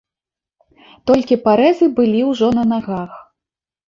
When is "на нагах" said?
2.59-3.11